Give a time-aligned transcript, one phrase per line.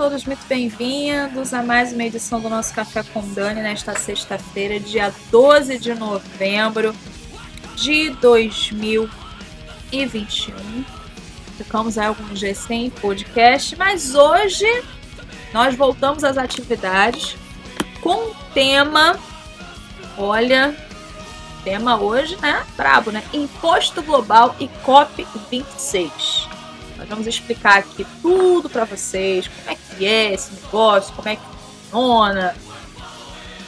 [0.00, 5.12] Todos muito bem-vindos a mais uma edição do nosso Café com Dani nesta sexta-feira, dia
[5.30, 6.94] 12 de novembro
[7.76, 10.84] de 2021.
[11.58, 14.64] Ficamos aí alguns dias sem podcast, mas hoje
[15.52, 17.36] nós voltamos às atividades
[18.00, 19.18] com um tema,
[20.16, 20.74] olha,
[21.62, 22.64] tema hoje, né?
[22.74, 23.22] Brabo, né?
[23.34, 26.48] Imposto Global e COP26.
[27.00, 31.36] Nós vamos explicar aqui tudo para vocês, como é que é esse negócio, como é
[31.36, 32.54] que funciona.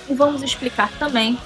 [0.07, 1.39] E vamos explicar também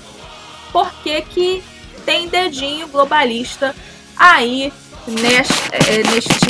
[0.72, 1.62] por que que
[2.04, 3.72] tem dedinho globalista
[4.16, 4.72] aí
[5.06, 6.42] é, nestes,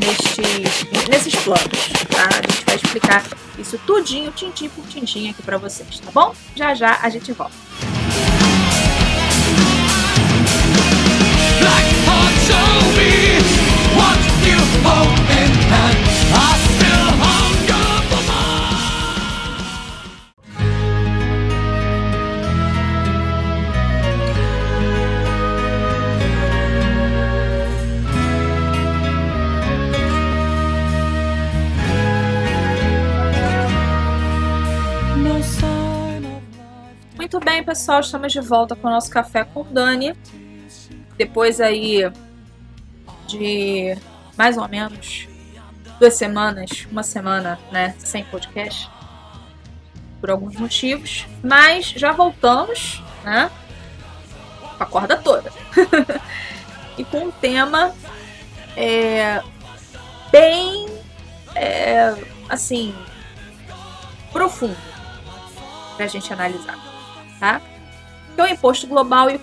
[0.00, 2.28] nestes, nesses planos, tá?
[2.28, 3.24] A gente vai explicar
[3.58, 6.34] isso tudinho, tintim por tintim aqui para vocês, tá bom?
[6.56, 7.54] Já já a gente volta.
[11.60, 11.90] Black
[12.46, 13.19] show
[37.16, 40.16] Muito bem, pessoal, estamos de volta com o nosso café com Dani.
[41.16, 42.10] Depois aí
[43.28, 43.96] de
[44.40, 45.28] mais ou menos
[45.98, 48.90] duas semanas, uma semana, né, sem podcast,
[50.18, 53.50] por alguns motivos, mas já voltamos, né,
[54.78, 55.52] com a corda toda.
[56.96, 57.94] e com um tema
[58.74, 59.42] é,
[60.32, 60.86] bem,
[61.54, 62.16] é,
[62.48, 62.94] assim,
[64.32, 64.78] profundo
[65.98, 66.78] pra gente analisar
[67.38, 67.60] tá?
[68.34, 69.38] Que é o imposto global e o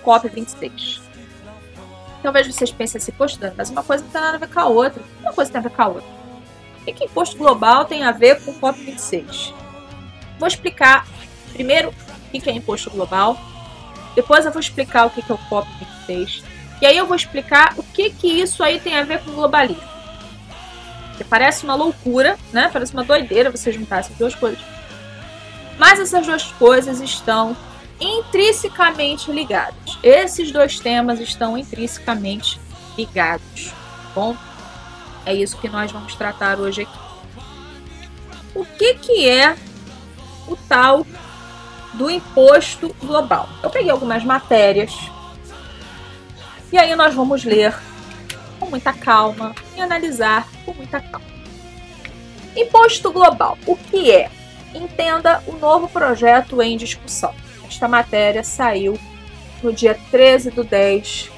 [2.28, 2.34] COP26.
[2.34, 4.66] Talvez vocês pensem assim, poxa, mas uma coisa não tem nada a ver com a
[4.66, 5.02] outra.
[5.22, 6.18] Uma coisa tem a ver com a outra.
[6.82, 9.54] O que, que imposto global tem a ver com o COP26?
[10.40, 11.08] Vou explicar
[11.54, 13.38] primeiro o que é imposto global,
[14.16, 16.44] depois eu vou explicar o que é o COP26,
[16.82, 19.82] e aí eu vou explicar o que, que isso aí tem a ver com globalismo.
[21.10, 22.70] Porque parece uma loucura, né?
[22.72, 24.60] Parece uma doideira você juntar essas duas coisas.
[25.80, 27.56] Mas essas duas coisas estão
[28.00, 29.98] intrinsecamente ligados.
[30.04, 32.60] Esses dois temas estão intrinsecamente
[32.98, 33.74] ligados.
[34.14, 34.36] Bom,
[35.26, 37.00] é isso que nós vamos tratar hoje aqui.
[38.56, 39.56] O que, que é
[40.48, 41.06] o tal
[41.94, 43.50] do imposto global?
[43.62, 44.94] Eu peguei algumas matérias
[46.72, 47.76] e aí nós vamos ler
[48.60, 51.28] com muita calma e analisar com muita calma.
[52.56, 54.32] Imposto global, o que é?
[54.74, 57.34] Entenda o novo projeto em discussão.
[57.68, 58.98] Esta matéria saiu
[59.62, 61.32] no dia 13 do 10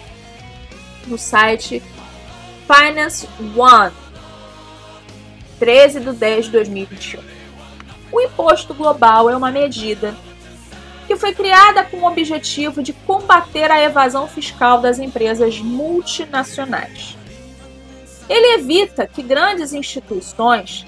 [1.07, 1.81] no site
[2.67, 3.93] Finance One,
[5.57, 7.21] 13 do 10 de 2021.
[8.11, 10.15] O imposto global é uma medida
[11.07, 17.17] que foi criada com o objetivo de combater a evasão fiscal das empresas multinacionais.
[18.29, 20.85] Ele evita que grandes instituições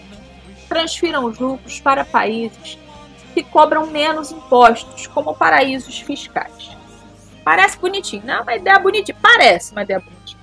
[0.70, 2.78] transfiram os lucros para países
[3.34, 6.72] que cobram menos impostos, como paraísos fiscais.
[7.44, 8.44] Parece bonitinho, não?
[8.44, 9.18] Uma ideia bonitinha.
[9.22, 10.42] Parece uma ideia bonitinha.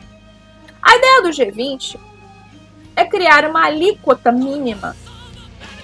[0.83, 1.99] A ideia do G20
[2.97, 4.97] é criar uma alíquota mínima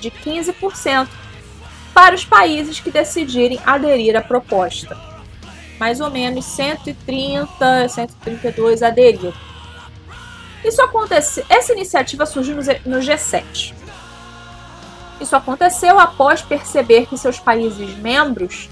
[0.01, 1.09] de 15%
[1.93, 4.99] para os países que decidirem aderir à proposta.
[5.79, 9.33] Mais ou menos 130, 132 aderiram.
[10.65, 13.84] Isso acontece, essa iniciativa surgiu no G7.
[15.25, 18.69] Isso aconteceu após perceber que seus países membros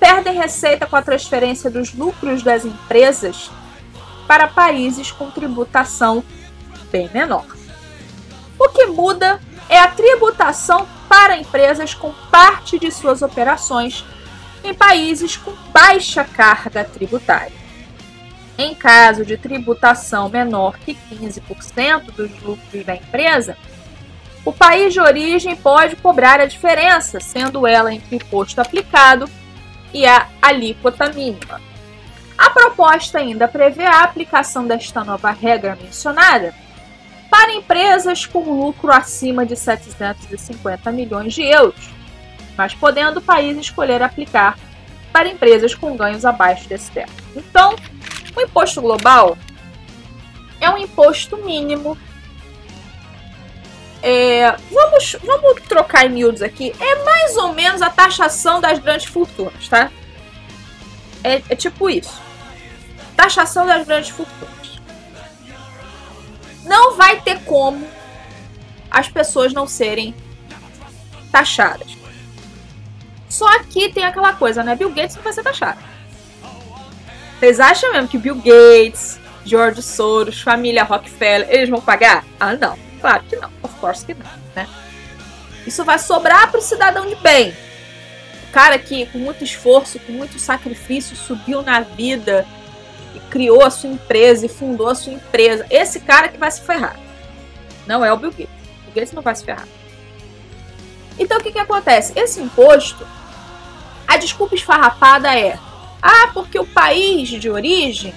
[0.00, 3.48] perdem receita com a transferência dos lucros das empresas
[4.26, 6.24] para países com tributação
[6.90, 7.46] bem menor.
[8.58, 14.04] O que muda é a tributação para empresas com parte de suas operações
[14.64, 17.52] em países com baixa carga tributária.
[18.58, 23.56] Em caso de tributação menor que 15% dos lucros da empresa,
[24.44, 29.28] o país de origem pode cobrar a diferença, sendo ela entre o imposto aplicado
[29.92, 31.60] e a alíquota mínima.
[32.36, 36.54] A proposta ainda prevê a aplicação desta nova regra mencionada
[37.30, 41.90] para empresas com lucro acima de 750 milhões de euros,
[42.56, 44.58] mas podendo o país escolher aplicar
[45.12, 47.12] para empresas com ganhos abaixo desse teto.
[47.34, 47.76] Então,
[48.36, 49.38] o imposto global
[50.60, 51.96] é um imposto mínimo
[54.06, 56.74] é, vamos, vamos trocar em miúdos aqui.
[56.78, 59.90] É mais ou menos a taxação das grandes fortunas, tá?
[61.22, 62.20] É, é tipo isso.
[63.16, 64.78] Taxação das grandes fortunas.
[66.66, 67.88] Não vai ter como
[68.90, 70.14] as pessoas não serem
[71.32, 71.96] taxadas.
[73.26, 74.76] Só que tem aquela coisa, né?
[74.76, 75.78] Bill Gates não vai ser taxado.
[77.38, 82.22] Vocês acham mesmo que Bill Gates, George Soros, família Rockefeller, eles vão pagar?
[82.38, 82.83] Ah, não.
[83.04, 83.50] Claro que não.
[83.62, 84.66] Of course que não, né?
[85.66, 87.54] Isso vai sobrar para o cidadão de bem.
[88.48, 92.46] O cara que, com muito esforço, com muito sacrifício, subiu na vida
[93.14, 95.66] e criou a sua empresa e fundou a sua empresa.
[95.68, 96.98] Esse cara que vai se ferrar.
[97.86, 98.48] Não é o Bill Gates.
[98.48, 99.68] O Bill Gates não vai se ferrar.
[101.18, 102.18] Então o que, que acontece?
[102.18, 103.06] Esse imposto,
[104.08, 105.58] a desculpa esfarrapada é:
[106.00, 108.14] ah, porque o país de origem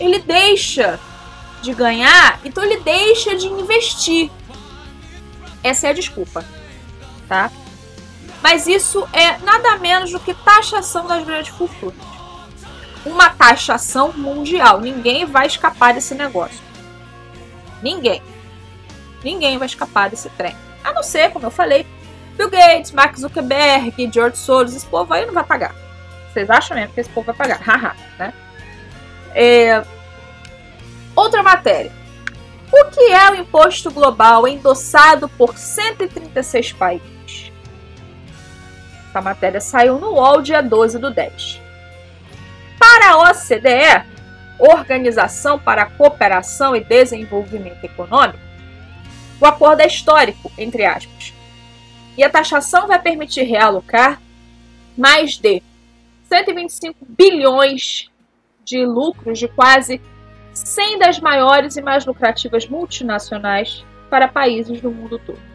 [0.00, 0.98] ele deixa
[1.64, 4.30] de ganhar, então ele deixa de investir.
[5.62, 6.44] Essa é a desculpa,
[7.28, 7.50] tá?
[8.42, 11.96] Mas isso é nada menos do que taxação das grandes fortunas.
[13.06, 14.80] Uma taxação mundial.
[14.80, 16.60] Ninguém vai escapar desse negócio.
[17.82, 18.22] Ninguém.
[19.22, 20.54] Ninguém vai escapar desse trem.
[20.82, 21.86] A não ser, como eu falei,
[22.36, 25.74] Bill Gates, Mark Zuckerberg, George Soros, esse povo aí não vai pagar.
[26.30, 27.60] Vocês acham mesmo que esse povo vai pagar?
[27.64, 28.34] Haha, né?
[29.34, 29.82] É...
[31.16, 31.92] Outra matéria.
[32.72, 37.52] O que é o imposto global endossado por 136 países?
[39.08, 41.60] Essa matéria saiu no UOL dia 12 do 10.
[42.78, 44.14] Para a OCDE,
[44.58, 48.38] Organização para a Cooperação e Desenvolvimento Econômico,
[49.40, 51.32] o acordo é histórico, entre aspas,
[52.16, 54.20] e a taxação vai permitir realocar
[54.96, 55.62] mais de
[56.28, 58.10] 125 bilhões
[58.64, 60.00] de lucros de quase
[60.54, 65.54] 100 das maiores e mais lucrativas multinacionais para países do mundo todo.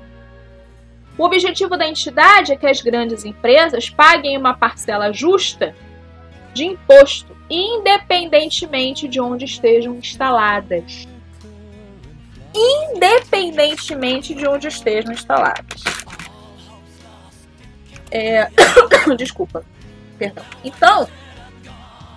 [1.18, 5.76] O objetivo da entidade é que as grandes empresas paguem uma parcela justa
[6.54, 11.08] de imposto, independentemente de onde estejam instaladas.
[12.54, 15.84] Independentemente de onde estejam instaladas.
[18.12, 18.50] É...
[19.18, 19.64] Desculpa.
[20.18, 20.44] Perdão.
[20.64, 21.08] Então,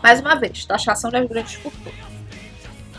[0.03, 2.12] mais uma vez, taxação das grandes fortunas.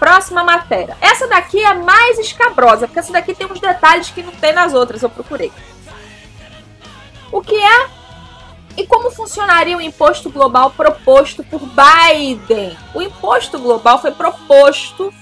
[0.04, 0.98] Próxima matéria.
[1.00, 4.74] Essa daqui é mais escabrosa, porque essa daqui tem uns detalhes que não tem nas
[4.74, 5.50] outras, eu procurei.
[7.32, 7.88] O que é
[8.76, 12.78] e como funcionaria o imposto global proposto por Biden?
[12.94, 15.14] O imposto global foi proposto.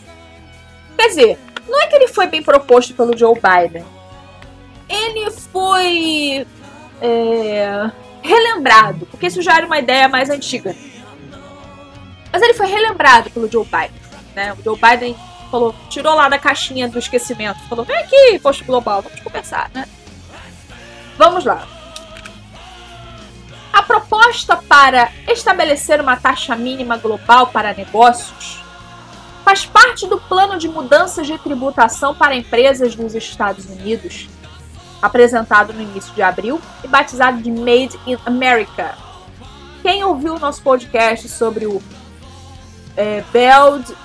[0.97, 1.39] Quer dizer,
[1.69, 3.85] não é que ele foi bem proposto pelo Joe Biden.
[4.89, 6.47] Ele foi
[6.99, 7.91] é,
[8.23, 10.75] relembrado, porque isso já era uma ideia mais antiga.
[12.33, 14.00] Mas ele foi relembrado pelo Joe Biden.
[14.35, 14.53] Né?
[14.53, 15.15] O Joe Biden
[15.49, 19.87] falou, tirou lá da caixinha do esquecimento, falou: vem aqui, posto global, vamos conversar, né?
[21.17, 21.67] Vamos lá.
[23.71, 28.61] A proposta para estabelecer uma taxa mínima global para negócios
[29.43, 34.29] faz parte do plano de mudanças de tributação para empresas dos Estados Unidos
[35.01, 38.95] apresentado no início de abril e batizado de Made in America.
[39.81, 41.81] Quem ouviu o nosso podcast sobre o
[42.95, 43.95] é, Build.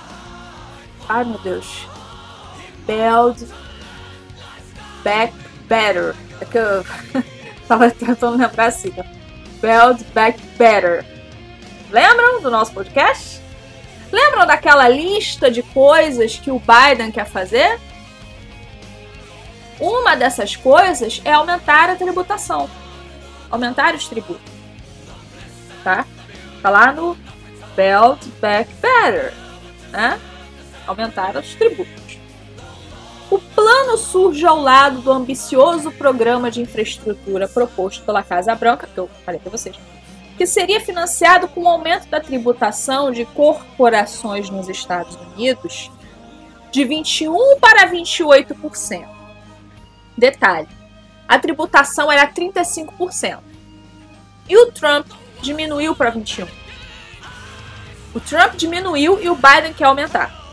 [1.09, 1.87] Ai meu Deus.
[2.85, 3.47] Build
[5.03, 5.33] Back
[5.67, 6.15] Better.
[6.41, 6.85] É que eu
[7.67, 8.93] tava tentando lembrar assim.
[9.61, 11.05] Build Back Better.
[11.89, 13.41] Lembram do nosso podcast?
[14.11, 17.79] Lembram daquela lista de coisas que o Biden quer fazer?
[19.79, 22.69] Uma dessas coisas é aumentar a tributação,
[23.49, 24.51] aumentar os tributos.
[25.83, 26.05] Tá?
[26.61, 27.17] Tá lá no
[27.75, 29.33] Belt Back Better,
[29.91, 30.19] né?
[30.87, 32.17] Aumentar os tributos.
[33.29, 38.97] O plano surge ao lado do ambicioso programa de infraestrutura proposto pela Casa Branca, que
[38.97, 39.77] eu falei para vocês,
[40.37, 45.91] que seria financiado com o aumento da tributação de corporações nos Estados Unidos
[46.71, 49.05] de 21 para 28%.
[50.17, 50.69] Detalhe:
[51.27, 53.39] a tributação era 35%.
[54.47, 55.07] E o Trump
[55.41, 56.47] diminuiu para 21%.
[58.15, 60.46] O Trump diminuiu e o Biden quer aumentar.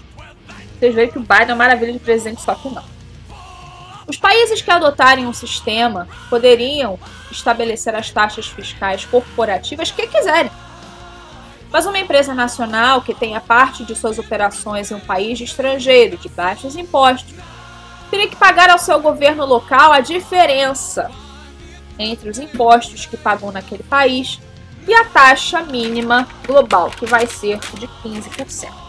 [0.84, 2.84] Vocês veem que o Biden é maravilha de presidente, só que não.
[4.06, 6.98] Os países que adotarem um sistema poderiam
[7.30, 10.50] estabelecer as taxas fiscais corporativas que quiserem.
[11.72, 16.28] Mas uma empresa nacional que tenha parte de suas operações em um país estrangeiro de
[16.28, 17.34] baixos impostos
[18.10, 21.10] teria que pagar ao seu governo local a diferença
[21.98, 24.38] entre os impostos que pagou naquele país
[24.86, 28.83] e a taxa mínima global, que vai ser de 15%.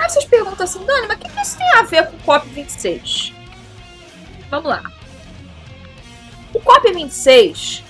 [0.00, 3.34] Aí vocês perguntam assim, Dani, mas o que isso tem a ver com o COP26?
[4.48, 4.82] Vamos lá.
[6.54, 7.82] O COP26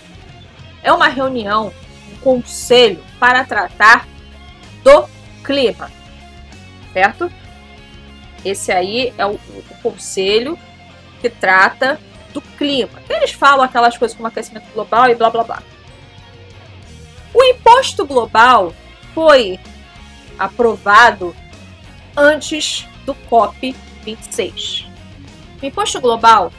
[0.82, 1.72] é uma reunião,
[2.12, 4.08] um conselho para tratar
[4.82, 5.08] do
[5.44, 5.88] clima,
[6.92, 7.30] certo?
[8.44, 10.58] Esse aí é o, o conselho
[11.20, 12.00] que trata
[12.32, 13.00] do clima.
[13.08, 15.62] Eles falam aquelas coisas como aquecimento global e blá blá blá.
[17.32, 18.74] O imposto global
[19.14, 19.60] foi
[20.36, 21.36] aprovado
[22.20, 23.74] antes do COP
[24.04, 24.86] 26.
[25.62, 26.52] O imposto global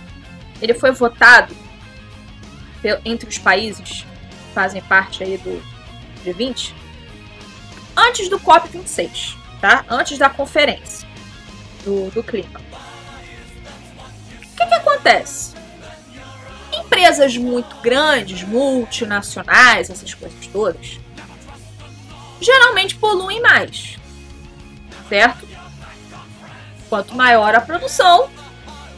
[0.60, 1.56] ele foi votado
[3.06, 5.62] entre os países que fazem parte aí do
[6.26, 6.74] G20
[7.96, 9.86] antes do COP 26, tá?
[9.88, 11.08] Antes da conferência
[11.84, 12.60] do, do clima.
[12.60, 15.54] O que, que acontece?
[16.74, 21.00] Empresas muito grandes, multinacionais, essas coisas todas,
[22.40, 23.98] geralmente poluem mais,
[25.08, 25.51] certo?
[26.92, 28.30] Quanto maior a produção,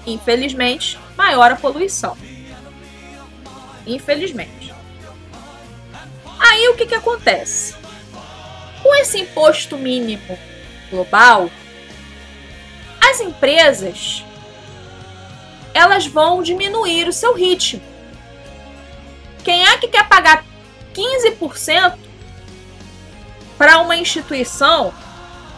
[0.04, 2.18] infelizmente, maior a poluição.
[3.86, 4.74] Infelizmente.
[6.40, 7.76] Aí o que, que acontece?
[8.82, 10.40] Com esse imposto mínimo
[10.90, 11.52] global,
[13.00, 14.26] as empresas
[15.72, 17.84] elas vão diminuir o seu ritmo.
[19.44, 20.44] Quem é que quer pagar
[20.96, 21.96] 15%
[23.56, 24.92] para uma instituição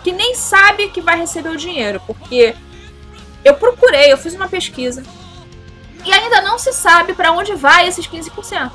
[0.05, 2.00] que nem sabe que vai receber o dinheiro?
[2.05, 2.55] Porque
[3.43, 5.01] eu procurei, eu fiz uma pesquisa
[6.05, 8.71] e ainda não se sabe para onde vai esses 15%.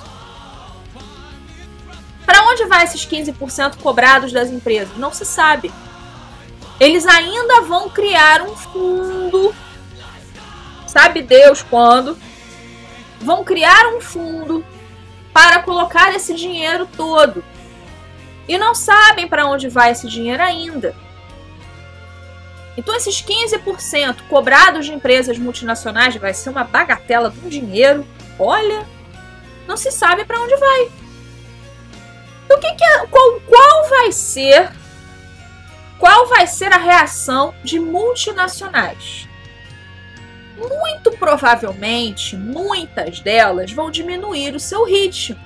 [2.27, 4.97] Para onde vai esses 15% cobrados das empresas?
[4.97, 5.73] Não se sabe.
[6.81, 9.55] Eles ainda vão criar um fundo
[10.89, 12.19] sabe Deus quando,
[13.21, 14.65] vão criar um fundo
[15.33, 17.45] para colocar esse dinheiro todo.
[18.49, 20.93] E não sabem para onde vai esse dinheiro ainda.
[22.77, 28.07] Então, esses 15% cobrados de empresas multinacionais vai ser uma bagatela de um dinheiro.
[28.39, 28.87] Olha,
[29.67, 30.91] não se sabe para onde vai.
[32.45, 34.71] Então, que, que é, qual, qual vai ser
[35.99, 39.29] qual vai ser a reação de multinacionais?
[40.61, 45.39] muito provavelmente, muitas delas vão diminuir o seu ritmo.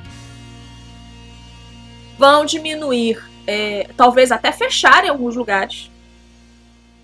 [2.19, 5.91] Vão diminuir, é, talvez até fechar em alguns lugares.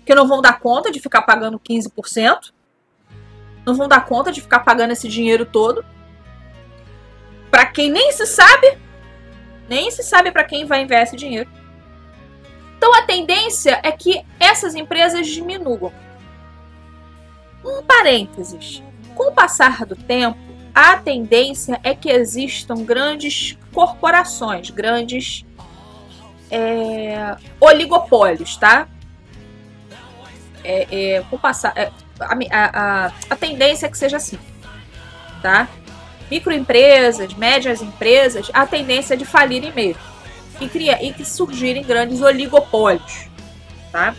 [0.05, 2.51] Que não vão dar conta de ficar pagando 15%.
[3.65, 5.85] Não vão dar conta de ficar pagando esse dinheiro todo.
[7.49, 8.77] Para quem nem se sabe,
[9.69, 11.49] nem se sabe para quem vai enviar esse dinheiro.
[12.77, 15.93] Então a tendência é que essas empresas diminuam.
[17.63, 18.81] Um parênteses.
[19.13, 20.39] Com o passar do tempo,
[20.73, 25.45] a tendência é que existam grandes corporações, grandes
[26.49, 28.87] é, oligopólios, tá?
[30.63, 34.37] É, é, com passar, é, a, a, a, tendência é que seja assim,
[35.41, 35.67] tá?
[36.29, 40.01] Microempresas, médias empresas, a tendência é de falirem mesmo
[40.59, 43.27] e, criar, e que surgirem grandes oligopólios,
[43.91, 44.15] tá?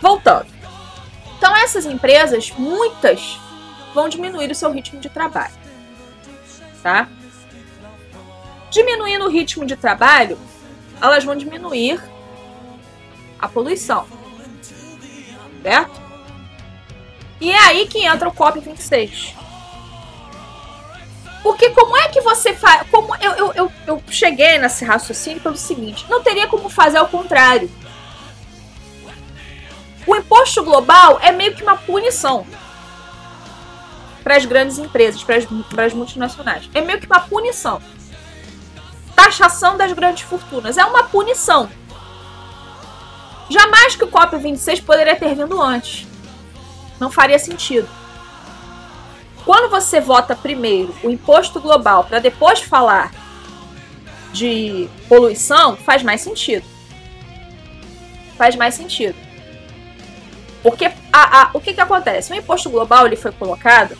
[0.00, 0.46] Voltando.
[1.36, 3.38] Então, essas empresas, muitas,
[3.92, 5.52] vão diminuir o seu ritmo de trabalho.
[6.82, 7.08] Tá?
[8.70, 10.38] Diminuindo o ritmo de trabalho,
[11.00, 12.02] elas vão diminuir
[13.38, 14.06] a poluição.
[15.64, 15.98] Certo?
[17.40, 19.34] E é aí que entra o COP26.
[21.42, 22.86] Porque como é que você faz.
[22.90, 27.08] Como eu, eu, eu, eu cheguei nesse raciocínio pelo seguinte: não teria como fazer ao
[27.08, 27.70] contrário.
[30.06, 32.46] O imposto global é meio que uma punição
[34.22, 36.68] para as grandes empresas, para as multinacionais.
[36.74, 37.80] É meio que uma punição.
[39.16, 41.70] Taxação das grandes fortunas é uma punição.
[43.48, 46.06] Jamais que o COP26 poderia ter vindo antes.
[46.98, 47.88] Não faria sentido.
[49.44, 53.12] Quando você vota primeiro o imposto global para depois falar
[54.32, 56.64] de poluição, faz mais sentido.
[58.36, 59.16] Faz mais sentido.
[60.62, 62.32] Porque a, a, o que, que acontece?
[62.32, 63.96] O imposto global ele foi colocado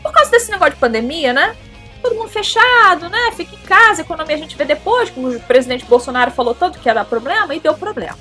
[0.00, 1.56] por causa desse negócio de pandemia, né?
[2.02, 3.32] Todo mundo fechado, né?
[3.36, 6.88] Fica em casa, economia a gente vê depois, como o presidente Bolsonaro falou tanto que
[6.88, 8.18] ia dar problema, e deu problema.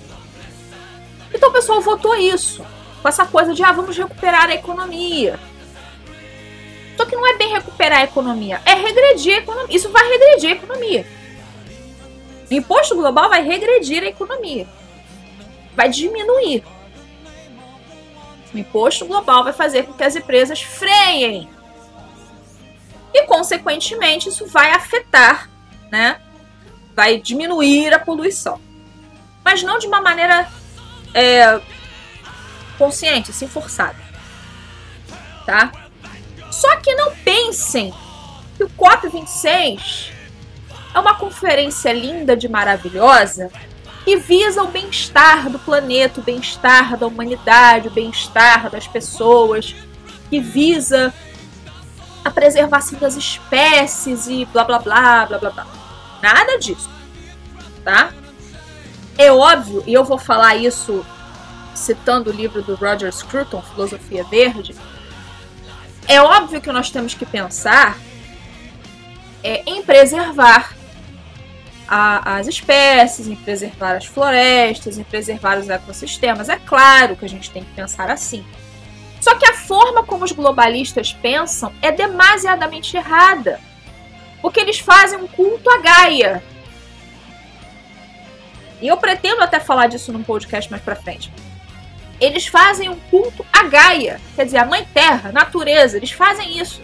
[1.33, 2.65] Então o pessoal votou isso,
[3.01, 5.39] com essa coisa de, ah, vamos recuperar a economia.
[6.97, 9.75] Só que não é bem recuperar a economia, é regredir a economia.
[9.75, 11.07] Isso vai regredir a economia.
[12.51, 14.67] O imposto global vai regredir a economia.
[15.75, 16.63] Vai diminuir.
[18.53, 21.47] O imposto global vai fazer com que as empresas freiem.
[23.13, 25.49] E, consequentemente, isso vai afetar,
[25.91, 26.19] né?
[26.95, 28.59] Vai diminuir a poluição.
[29.43, 30.47] Mas não de uma maneira
[31.13, 31.59] é,
[32.77, 33.97] consciente, assim, forçada.
[35.45, 35.71] Tá?
[36.51, 37.93] Só que não pensem
[38.57, 40.11] que o COP26
[40.93, 43.51] é uma conferência linda de maravilhosa
[44.03, 49.75] que visa o bem-estar do planeta, o bem-estar da humanidade, o bem-estar das pessoas,
[50.29, 51.13] que visa
[52.23, 55.67] a preservação das espécies e blá blá blá blá blá blá.
[56.21, 56.89] Nada disso,
[57.83, 58.11] tá?
[59.17, 61.05] É óbvio, e eu vou falar isso
[61.75, 64.75] citando o livro do Roger Scruton, Filosofia Verde.
[66.07, 67.97] É óbvio que nós temos que pensar
[69.43, 70.75] é, em preservar
[71.87, 76.49] a, as espécies, em preservar as florestas, em preservar os ecossistemas.
[76.49, 78.45] É claro que a gente tem que pensar assim.
[79.19, 83.59] Só que a forma como os globalistas pensam é demasiadamente errada.
[84.41, 86.43] Porque eles fazem um culto à Gaia.
[88.81, 91.31] E eu pretendo até falar disso num podcast mais pra frente.
[92.19, 96.81] Eles fazem um culto à Gaia, quer dizer, a Mãe Terra, natureza, eles fazem isso.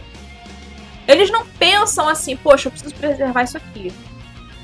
[1.07, 3.93] Eles não pensam assim, poxa, eu preciso preservar isso aqui.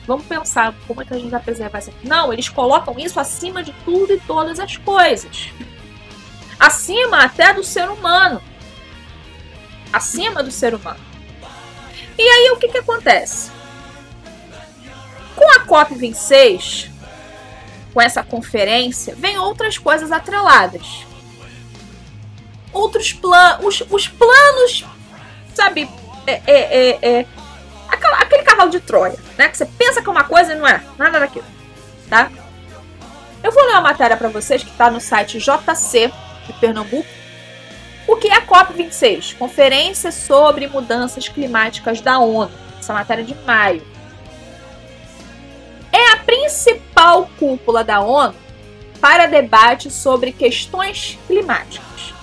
[0.08, 2.08] Vamos pensar como é que a gente vai preservar isso aqui.
[2.08, 5.52] Não, eles colocam isso acima de tudo e todas as coisas
[6.62, 8.40] acima até do ser humano.
[9.92, 11.00] Acima do ser humano.
[12.16, 13.50] E aí o que, que acontece?
[15.36, 16.90] Com a COP26,
[17.92, 21.04] com essa conferência, vem outras coisas atreladas.
[22.72, 24.86] Outros planos, os, os, planos,
[25.56, 25.90] sabe,
[26.28, 27.26] é, é, é, é
[27.90, 29.50] aquela, aquele cavalo de Troia, né?
[29.50, 31.46] Que você pensa que é uma coisa e não é nada daquilo,
[32.08, 32.32] tá?
[33.44, 36.14] Eu vou ler uma matéria para vocês que está no site JC
[36.46, 37.08] de Pernambuco.
[38.08, 39.38] O que é a COP26?
[39.38, 42.52] Conferência sobre Mudanças Climáticas da ONU.
[42.80, 43.86] Essa matéria é de maio.
[45.92, 48.36] É a principal cúpula da ONU
[49.00, 52.14] para debate sobre questões climáticas.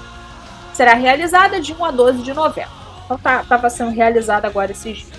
[0.72, 2.70] Será realizada de 1 a 12 de novembro.
[3.04, 5.17] Então estava tá, sendo realizada agora esses dias.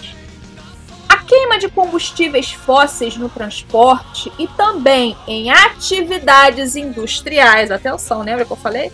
[1.30, 8.58] Queima de combustíveis fósseis no transporte e também em atividades industriais, atenção, lembra que eu
[8.58, 8.92] falei?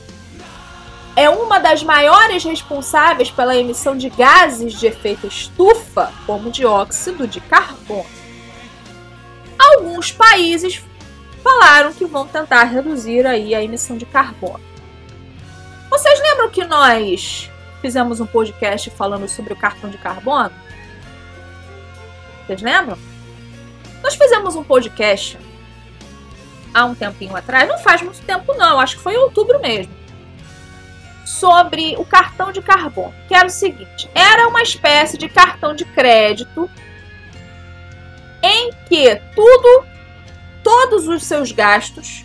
[1.15, 7.39] É uma das maiores responsáveis pela emissão de gases de efeito estufa, como dióxido de
[7.39, 8.05] carbono.
[9.57, 10.83] Alguns países
[11.41, 14.59] falaram que vão tentar reduzir aí a emissão de carbono.
[15.89, 17.49] Vocês lembram que nós
[17.81, 20.64] fizemos um podcast falando sobre o cartão de carbono?
[22.45, 22.97] Vocês lembram?
[24.03, 25.39] Nós fizemos um podcast
[26.73, 29.93] há um tempinho atrás, não faz muito tempo não, acho que foi em outubro mesmo,
[31.25, 35.85] sobre o cartão de carbono, que era o seguinte: era uma espécie de cartão de
[35.85, 36.69] crédito
[38.43, 39.85] em que tudo,
[40.63, 42.23] todos os seus gastos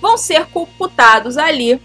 [0.00, 1.82] vão ser computados ali.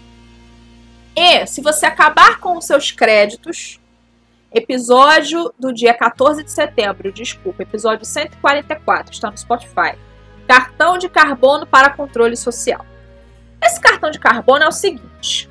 [1.16, 3.80] E se você acabar com os seus créditos,
[4.54, 9.96] Episódio do dia 14 de setembro, desculpa, episódio 144, está no Spotify.
[10.46, 12.84] Cartão de carbono para controle social.
[13.62, 15.48] Esse cartão de carbono é o seguinte: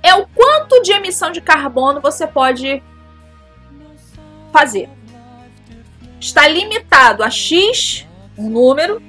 [0.00, 2.80] é o quanto de emissão de carbono você pode
[4.52, 4.88] fazer.
[6.20, 8.06] Está limitado a X,
[8.38, 9.02] um número,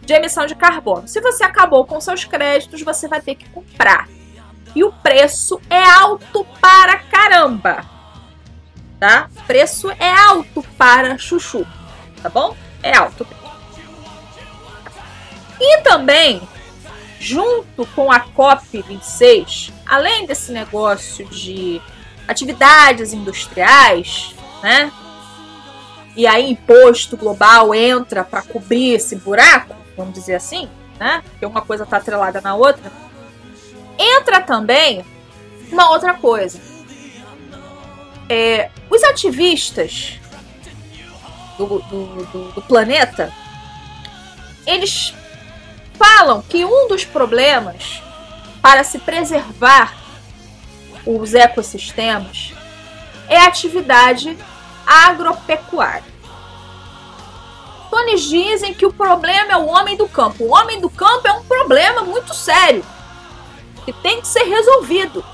[0.00, 1.06] de emissão de carbono.
[1.06, 4.08] Se você acabou com seus créditos, você vai ter que comprar
[4.76, 7.82] e o preço é alto para caramba.
[9.00, 9.30] Tá?
[9.46, 11.66] Preço é alto para chuchu,
[12.22, 12.54] tá bom?
[12.82, 13.26] É alto.
[15.58, 16.46] E também,
[17.18, 21.80] junto com a COP26, além desse negócio de
[22.28, 24.92] atividades industriais, né?
[26.14, 31.22] E aí imposto global entra para cobrir esse buraco, vamos dizer assim, né?
[31.30, 33.05] Porque uma coisa está atrelada na outra
[33.98, 35.04] Entra também
[35.70, 36.60] uma outra coisa.
[38.28, 40.18] É, os ativistas
[41.56, 43.32] do, do, do, do planeta,
[44.66, 45.14] eles
[45.94, 48.02] falam que um dos problemas
[48.60, 49.94] para se preservar
[51.06, 52.52] os ecossistemas
[53.28, 54.36] é a atividade
[54.86, 56.16] agropecuária.
[57.86, 60.44] Então eles dizem que o problema é o homem do campo.
[60.44, 62.84] O homem do campo é um problema muito sério
[63.86, 65.24] que tem que ser resolvido.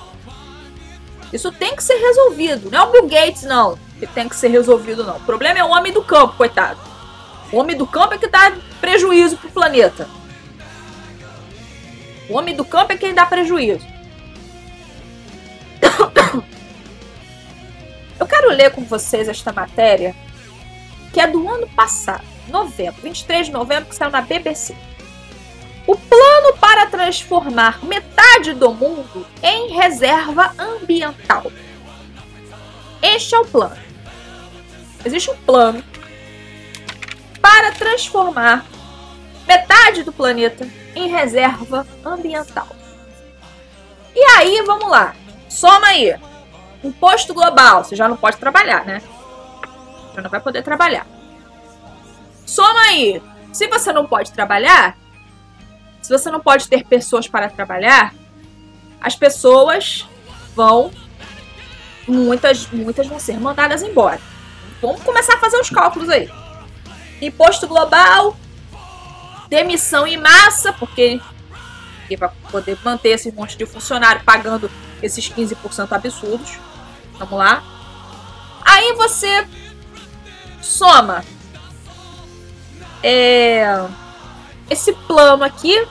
[1.33, 2.71] Isso tem que ser resolvido.
[2.71, 5.17] Não é o Bill Gates, não, que tem que ser resolvido, não.
[5.17, 6.79] O problema é o homem do campo, coitado.
[7.51, 10.07] O homem do campo é que dá prejuízo pro planeta.
[12.29, 13.87] O homem do campo é quem dá prejuízo.
[18.21, 20.15] Eu quero ler com vocês esta matéria,
[21.13, 24.77] que é do ano passado, novembro, 23 de novembro, que saiu na BBC.
[25.87, 31.51] O plano para transformar metade do mundo em reserva ambiental.
[33.03, 33.77] Este é o plano.
[35.05, 35.83] Existe um plano
[37.41, 38.65] para transformar
[39.47, 42.69] metade do planeta em reserva ambiental.
[44.15, 45.15] E aí, vamos lá.
[45.49, 46.15] Soma aí.
[46.85, 49.03] Imposto global, você já não pode trabalhar, né?
[50.15, 51.07] Já não vai poder trabalhar.
[52.47, 53.23] Soma aí.
[53.53, 54.97] Se você não pode trabalhar,
[56.03, 58.13] se você não pode ter pessoas para trabalhar,
[59.01, 60.07] as pessoas
[60.55, 60.91] vão
[62.07, 64.21] muitas muitas vão ser mandadas embora.
[64.81, 66.29] Vamos começar a fazer os cálculos aí.
[67.21, 68.37] Imposto global,
[69.49, 71.21] demissão em massa, porque
[72.17, 74.71] para poder manter esse monte de funcionário pagando
[75.03, 76.59] esses 15% absurdos.
[77.19, 77.63] Vamos lá.
[78.65, 79.47] Aí você
[80.61, 81.25] soma
[83.03, 83.65] é,
[84.73, 85.87] esse plano aqui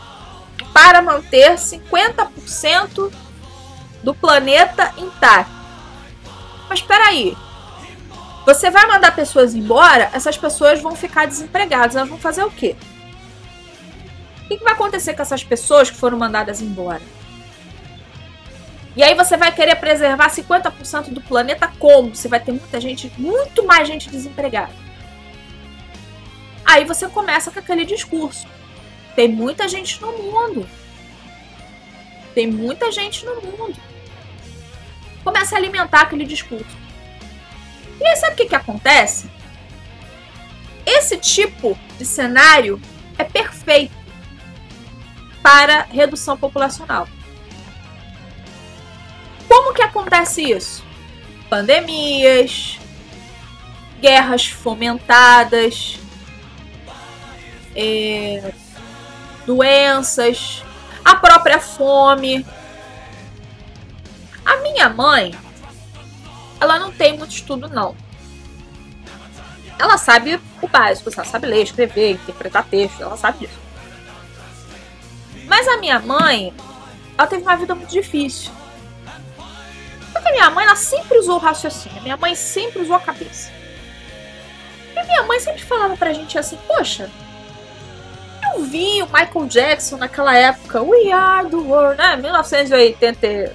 [0.73, 3.11] para manter 50%
[4.03, 5.51] do planeta intacto.
[6.67, 7.37] Mas espera aí.
[8.45, 11.95] Você vai mandar pessoas embora, essas pessoas vão ficar desempregadas.
[11.95, 12.75] Elas vão fazer o quê?
[14.43, 17.01] O que vai acontecer com essas pessoas que foram mandadas embora?
[18.95, 22.13] E aí você vai querer preservar 50% do planeta como?
[22.13, 24.73] Você vai ter muita gente, muito mais gente desempregada.
[26.65, 28.47] Aí você começa com aquele discurso.
[29.15, 30.67] Tem muita gente no mundo.
[32.33, 33.75] Tem muita gente no mundo.
[35.23, 36.77] Começa a alimentar aquele discurso.
[37.99, 39.29] E aí sabe o que, que acontece?
[40.85, 42.81] Esse tipo de cenário
[43.17, 43.93] é perfeito
[45.43, 47.07] para redução populacional.
[49.47, 50.83] Como que acontece isso?
[51.49, 52.79] Pandemias,
[53.99, 55.99] guerras fomentadas,
[57.75, 58.53] é,
[59.51, 60.63] doenças,
[61.03, 62.45] a própria fome.
[64.45, 65.35] A minha mãe,
[66.59, 67.95] ela não tem muito estudo, não.
[69.77, 73.59] Ela sabe o básico, ela sabe ler, escrever, interpretar texto, ela sabe disso.
[75.47, 76.53] Mas a minha mãe,
[77.17, 78.51] ela teve uma vida muito difícil.
[80.13, 83.51] Porque minha mãe, ela sempre usou o raciocínio, minha mãe sempre usou a cabeça.
[84.95, 87.09] E minha mãe sempre falava pra gente assim, poxa,
[88.53, 92.15] eu vi o Michael Jackson naquela época, We Are the World, né?
[92.17, 93.53] 1985,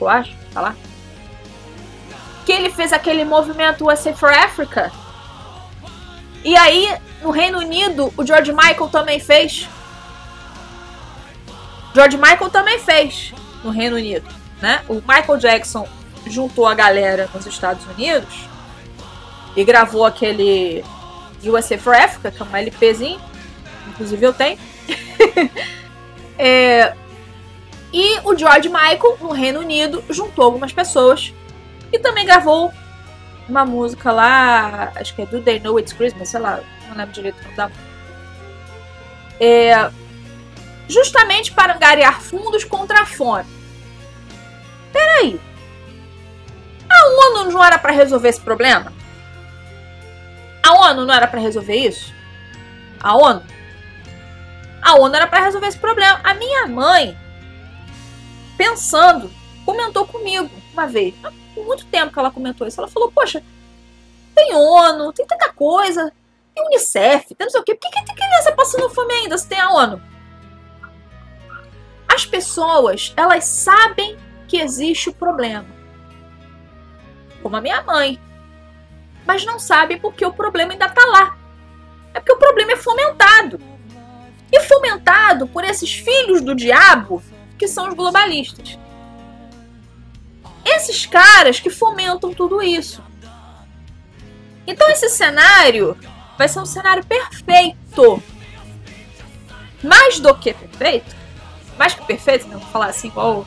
[0.00, 0.76] eu acho, tá lá.
[2.44, 4.92] Que ele fez aquele movimento USA for Africa.
[6.44, 6.88] E aí,
[7.20, 9.68] no Reino Unido, o George Michael também fez.
[11.94, 14.26] George Michael também fez no Reino Unido,
[14.60, 14.82] né?
[14.88, 15.86] O Michael Jackson
[16.26, 18.48] juntou a galera nos Estados Unidos
[19.54, 20.84] e gravou aquele
[21.44, 23.20] USA for Africa, que é um LPzinho
[23.92, 24.58] inclusive eu tenho.
[26.38, 26.94] é,
[27.92, 31.32] e o George Michael, no Reino Unido, juntou algumas pessoas
[31.92, 32.72] e também gravou
[33.48, 37.12] uma música lá, acho que é Do They Know It's Christmas, sei lá, não lembro
[37.12, 37.70] direito como dá.
[39.38, 39.90] É,
[40.88, 43.44] justamente para angariar fundos contra a fome.
[44.92, 45.40] Peraí.
[46.88, 48.92] A ONU não era para resolver esse problema?
[50.62, 52.12] A ONU não era para resolver isso?
[53.00, 53.42] A ONU
[54.82, 56.20] a ONU era para resolver esse problema.
[56.24, 57.16] A minha mãe,
[58.58, 59.30] pensando,
[59.64, 61.14] comentou comigo uma vez.
[61.22, 62.80] Há muito tempo que ela comentou isso.
[62.80, 63.42] Ela falou: Poxa,
[64.34, 66.12] tem ONU, tem tanta coisa,
[66.52, 67.74] tem Unicef, tem não sei o quê.
[67.74, 70.02] Por que, que tem criança passando fome ainda se tem a ONU?
[72.08, 74.18] As pessoas, elas sabem
[74.48, 75.66] que existe o problema.
[77.40, 78.20] Como a minha mãe.
[79.24, 81.38] Mas não sabem porque o problema ainda está lá.
[82.12, 83.71] É porque o problema é fomentado
[84.52, 87.22] e fomentado por esses filhos do diabo
[87.58, 88.78] que são os globalistas.
[90.64, 93.02] Esses caras que fomentam tudo isso.
[94.66, 95.96] Então esse cenário
[96.36, 98.22] vai ser um cenário perfeito.
[99.82, 101.16] Mais do que perfeito,
[101.76, 103.44] mais que perfeito, não vou falar assim igual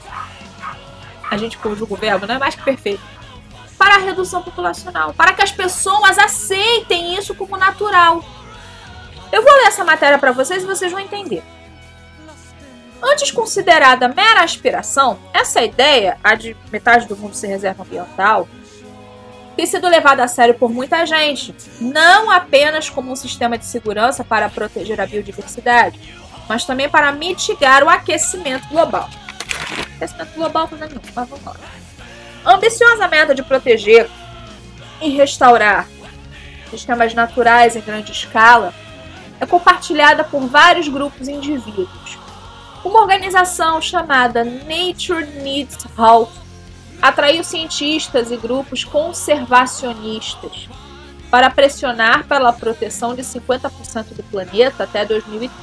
[1.29, 3.01] a gente conjuga o verbo, não é mais que perfeito.
[3.77, 8.23] Para a redução populacional, para que as pessoas aceitem isso como natural.
[9.31, 11.43] Eu vou ler essa matéria para vocês e vocês vão entender.
[13.01, 18.47] Antes considerada mera aspiração, essa ideia, a de metade do mundo ser reserva ambiental,
[19.55, 24.23] tem sido levada a sério por muita gente, não apenas como um sistema de segurança
[24.23, 25.99] para proteger a biodiversidade,
[26.47, 29.09] mas também para mitigar o aquecimento global.
[29.95, 31.55] Aquecimento global não é nenhum, mas vamos lá.
[32.43, 34.09] A ambiciosa meta de proteger
[35.01, 35.87] e restaurar
[36.69, 38.73] sistemas naturais em grande escala
[39.39, 42.17] é compartilhada por vários grupos e indivíduos.
[42.83, 46.31] Uma organização chamada Nature Needs Health
[47.01, 50.69] atraiu cientistas e grupos conservacionistas
[51.29, 55.53] para pressionar pela proteção de 50% do planeta até 2030.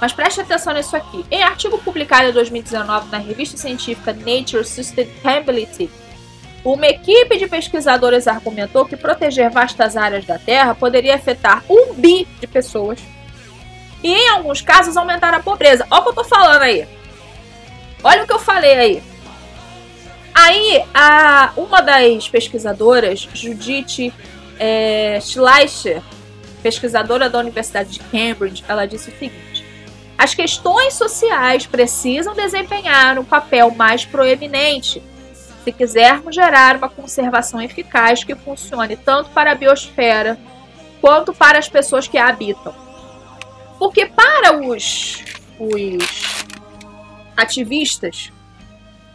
[0.00, 1.24] Mas preste atenção nisso aqui.
[1.30, 5.90] Em artigo publicado em 2019 na revista científica Nature Sustainability,
[6.64, 12.26] uma equipe de pesquisadores argumentou que proteger vastas áreas da Terra poderia afetar um bi
[12.40, 13.00] de pessoas
[14.02, 15.86] e, em alguns casos, aumentar a pobreza.
[15.90, 16.86] Olha o que eu tô falando aí.
[18.02, 19.02] Olha o que eu falei aí.
[20.34, 24.12] Aí, a, uma das pesquisadoras, Judith
[24.58, 26.02] é, Schleicher,
[26.62, 29.64] pesquisadora da Universidade de Cambridge, ela disse o seguinte:
[30.16, 35.02] as questões sociais precisam desempenhar um papel mais proeminente
[35.62, 40.38] se quisermos gerar uma conservação eficaz que funcione tanto para a biosfera
[41.00, 42.74] quanto para as pessoas que a habitam.
[43.78, 45.22] Porque para os,
[45.58, 46.44] os
[47.36, 48.32] ativistas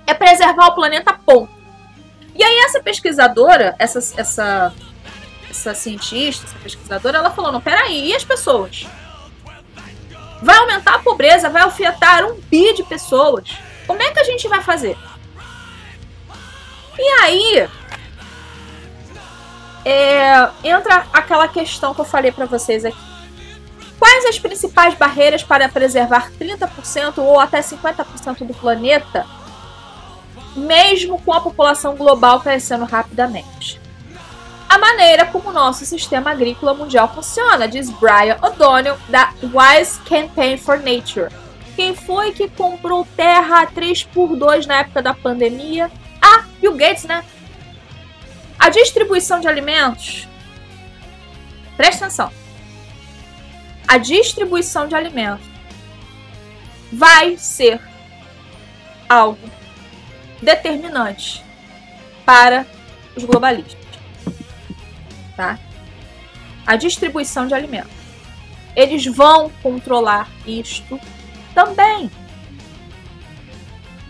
[0.05, 1.51] é preservar o planeta ponto.
[2.35, 4.73] E aí essa pesquisadora, essa, essa,
[5.49, 8.85] essa cientista, essa pesquisadora, ela falou, não, peraí, e as pessoas?
[10.41, 13.57] Vai aumentar a pobreza, vai afetar um bi de pessoas.
[13.87, 14.95] Como é que a gente vai fazer?
[16.99, 17.69] E aí
[19.85, 22.97] é, entra aquela questão que eu falei para vocês aqui.
[23.97, 29.25] Quais as principais barreiras para preservar 30% ou até 50% do planeta,
[30.55, 33.79] mesmo com a população global crescendo rapidamente?
[34.69, 40.57] A maneira como o nosso sistema agrícola mundial funciona, diz Brian O'Donnell, da Wise Campaign
[40.57, 41.31] for Nature.
[41.75, 45.89] Quem foi que comprou terra a 3 por 2 na época da pandemia?
[46.27, 47.23] Ah, Bill Gates, né?
[48.59, 50.27] A distribuição de alimentos.
[51.77, 52.31] Presta atenção.
[53.87, 55.45] A distribuição de alimentos
[56.91, 57.79] vai ser
[59.07, 59.49] algo
[60.41, 61.41] determinante
[62.25, 62.65] para
[63.15, 63.77] os globalistas.
[65.35, 65.57] Tá?
[66.65, 67.91] A distribuição de alimentos.
[68.75, 70.99] Eles vão controlar isto
[71.53, 72.11] também.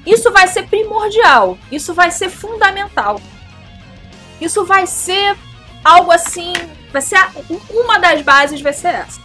[0.08, 3.20] Isso vai ser primordial, isso vai ser fundamental.
[4.40, 5.36] Isso vai ser
[5.84, 6.54] algo assim,
[6.94, 7.20] vai ser
[7.70, 9.22] uma das bases vai ser essa.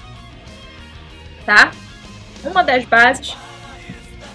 [1.47, 1.71] Tá?
[2.43, 3.37] Uma das bases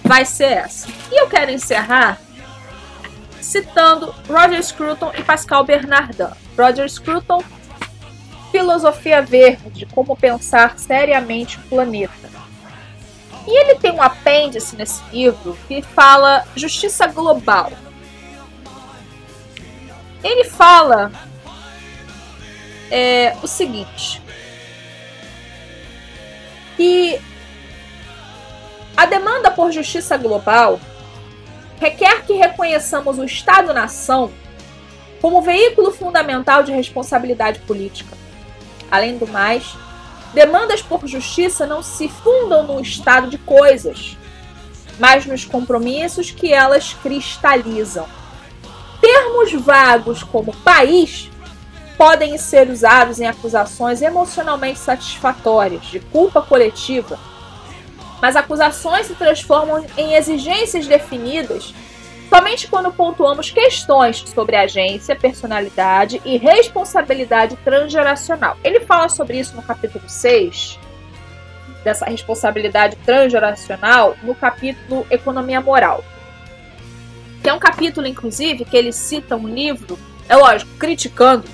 [0.02, 0.88] vai ser essa.
[1.12, 2.18] E eu quero encerrar
[3.42, 6.32] citando Roger Scruton e Pascal Bernardin.
[6.56, 7.44] Roger Scruton,
[8.50, 12.37] Filosofia Verde, como pensar seriamente o planeta.
[13.48, 17.72] E ele tem um apêndice nesse livro que fala justiça global.
[20.22, 21.10] Ele fala
[22.90, 24.20] é, o seguinte:
[26.76, 27.18] que
[28.94, 30.78] a demanda por justiça global
[31.80, 34.30] requer que reconheçamos o Estado-nação
[35.22, 38.14] como veículo fundamental de responsabilidade política.
[38.90, 39.74] Além do mais,
[40.32, 44.16] Demandas por justiça não se fundam no estado de coisas,
[44.98, 48.06] mas nos compromissos que elas cristalizam.
[49.00, 51.30] Termos vagos como país
[51.96, 57.18] podem ser usados em acusações emocionalmente satisfatórias de culpa coletiva,
[58.20, 61.72] mas acusações se transformam em exigências definidas
[62.28, 68.56] somente quando pontuamos questões sobre agência, personalidade e responsabilidade transgeracional.
[68.62, 70.78] Ele fala sobre isso no capítulo 6,
[71.82, 76.04] dessa responsabilidade transgeracional, no capítulo Economia Moral.
[77.42, 81.44] Que é um capítulo, inclusive, que ele cita um livro, é lógico, criticando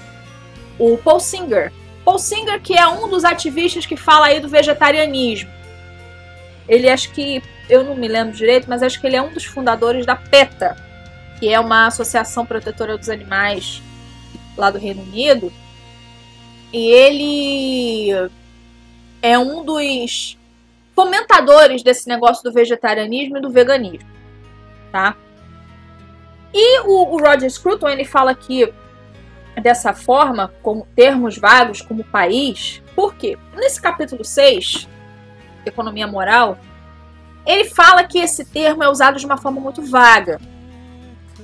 [0.79, 1.73] o Paul Singer.
[2.05, 5.51] Paul Singer, que é um dos ativistas que fala aí do vegetarianismo.
[6.69, 9.45] Ele acho que eu não me lembro direito, mas acho que ele é um dos
[9.45, 10.77] fundadores da PETA,
[11.39, 13.83] que é uma associação protetora dos animais
[14.57, 15.53] lá do Reino Unido.
[16.73, 18.31] E ele
[19.23, 20.39] é um dos
[20.95, 24.09] fomentadores desse negócio do vegetarianismo e do veganismo,
[24.93, 25.17] tá?
[26.53, 28.73] E o, o Roger Scruton, ele fala que
[29.61, 33.37] dessa forma, com termos vagos como país, por quê?
[33.57, 34.89] Nesse capítulo 6,
[35.65, 36.59] Economia Moral,
[37.47, 40.41] ele fala que esse termo é usado de uma forma muito vaga,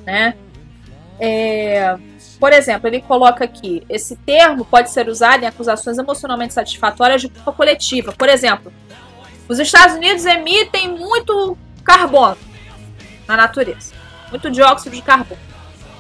[0.05, 0.35] né?
[1.19, 1.99] É,
[2.39, 7.29] por exemplo, ele coloca aqui: esse termo pode ser usado em acusações emocionalmente satisfatórias de
[7.29, 8.13] culpa coletiva.
[8.13, 8.73] Por exemplo,
[9.47, 12.39] os Estados Unidos emitem muito carbono
[13.29, 13.93] na natureza,
[14.31, 15.41] muito dióxido de carbono.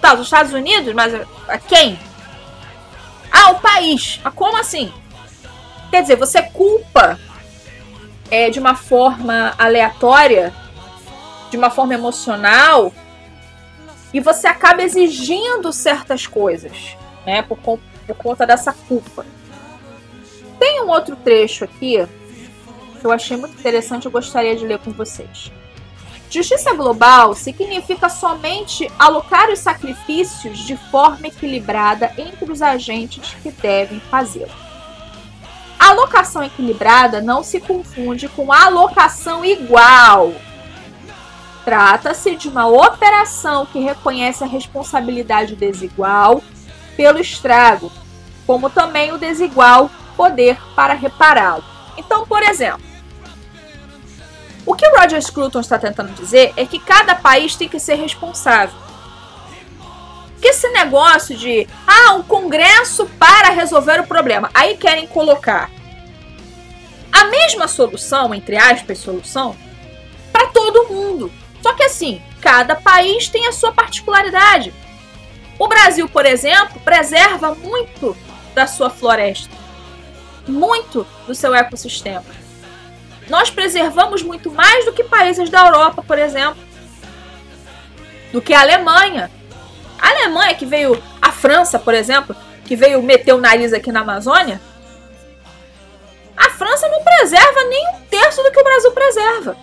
[0.01, 1.13] Tá, os Estados Unidos, mas
[1.47, 2.01] a quem?
[3.31, 4.19] Ah, o país.
[4.25, 4.91] Mas como assim?
[5.91, 7.19] Quer dizer, você culpa
[8.31, 10.55] é, de uma forma aleatória,
[11.51, 12.93] de uma forma emocional,
[14.12, 17.43] e você acaba exigindo certas coisas, né?
[17.43, 17.81] Por, por
[18.16, 19.25] conta dessa culpa.
[20.59, 22.07] Tem um outro trecho aqui
[23.01, 25.51] que eu achei muito interessante, eu gostaria de ler com vocês.
[26.29, 33.99] Justiça global significa somente alocar os sacrifícios de forma equilibrada entre os agentes que devem
[33.99, 34.70] fazê-lo.
[35.81, 40.35] Alocação equilibrada não se confunde com alocação igual.
[41.64, 46.45] Trata-se de uma operação que reconhece a responsabilidade desigual
[46.99, 47.90] pelo estrago,
[48.47, 51.64] como também o desigual poder para repará-lo.
[51.97, 52.85] Então, por exemplo,
[54.66, 58.89] o que Roger Scruton está tentando dizer é que cada país tem que ser responsável.
[60.51, 65.71] Esse negócio de ah, um congresso para resolver o problema, aí querem colocar
[67.13, 69.57] a mesma solução, entre aspas, solução,
[70.33, 71.31] para todo mundo.
[71.63, 74.75] Só que assim, cada país tem a sua particularidade.
[75.57, 78.17] O Brasil, por exemplo, preserva muito
[78.53, 79.55] da sua floresta,
[80.49, 82.25] muito do seu ecossistema.
[83.29, 86.61] Nós preservamos muito mais do que países da Europa, por exemplo,
[88.33, 89.31] do que a Alemanha.
[90.01, 92.35] A Alemanha que veio, a França, por exemplo,
[92.65, 94.61] que veio meter o nariz aqui na Amazônia,
[96.37, 99.57] a França não preserva nem um terço do que o Brasil preserva.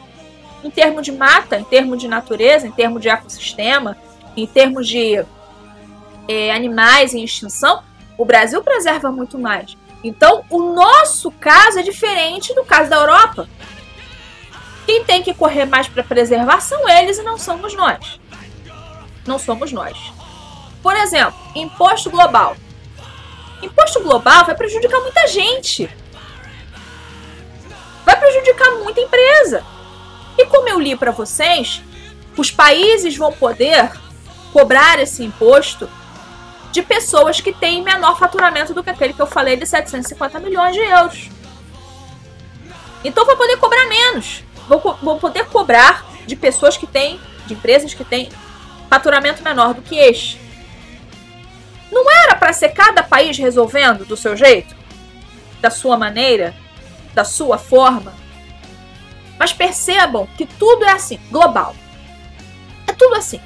[0.63, 3.97] Em termos de mata, em termos de natureza, em termos de ecossistema,
[4.35, 5.25] em termos de
[6.27, 7.81] é, animais em extinção,
[8.17, 9.75] o Brasil preserva muito mais.
[10.03, 13.49] Então, o nosso caso é diferente do caso da Europa.
[14.85, 18.19] Quem tem que correr mais para preservar são eles e não somos nós.
[19.25, 19.97] Não somos nós.
[20.87, 22.55] Por exemplo, imposto global.
[23.61, 25.93] Imposto global vai prejudicar muita gente
[28.05, 29.65] vai prejudicar muita empresa.
[30.37, 31.83] E como eu li para vocês,
[32.37, 33.91] os países vão poder
[34.53, 35.89] cobrar esse imposto
[36.71, 40.73] de pessoas que têm menor faturamento do que aquele que eu falei de 750 milhões
[40.73, 41.29] de euros.
[43.03, 44.41] Então vou poder cobrar menos.
[44.69, 48.29] Vou, vou poder cobrar de pessoas que têm, de empresas que têm
[48.89, 50.46] faturamento menor do que este.
[51.91, 54.75] Não era para ser cada país resolvendo do seu jeito,
[55.61, 56.53] da sua maneira,
[57.13, 58.13] da sua forma.
[59.39, 61.75] Mas percebam que tudo é assim, global.
[62.85, 63.39] É tudo assim.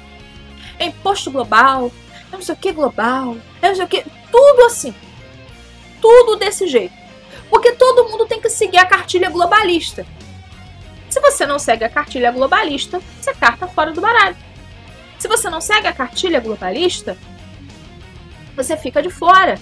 [0.78, 1.92] É imposto global,
[2.32, 4.04] é não sei o que global, é não sei o que.
[4.30, 4.94] Tudo assim.
[6.00, 6.94] Tudo desse jeito.
[7.48, 10.06] Porque todo mundo tem que seguir a cartilha globalista.
[11.08, 14.36] Se você não segue a cartilha globalista, você carta fora do baralho.
[15.18, 17.16] Se você não segue a cartilha globalista,
[18.54, 19.58] você fica de fora.